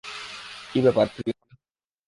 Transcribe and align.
কি 0.75 0.79
ব্যাপার, 0.85 1.07
প্রিয়? 1.13 1.35